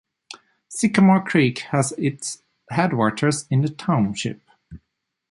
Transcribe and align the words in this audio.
Sycamore 0.67 1.23
Creek 1.23 1.59
has 1.69 1.91
its 1.91 2.41
headwaters 2.71 3.45
in 3.51 3.61
the 3.61 3.69
township. 3.69 4.41